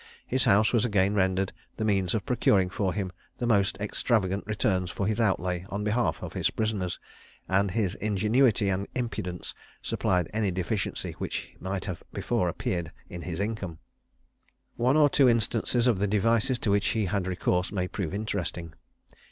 [0.25, 4.89] His house was again rendered the means of procuring for him the most extravagant returns
[4.89, 6.99] for his outlay on behalf of his prisoners,
[7.47, 13.39] and his ingenuity and impudence supplied any deficiency which might have before appeared in his
[13.39, 13.77] income.
[14.75, 18.73] One or two instances of the devices to which he had recourse may prove interesting.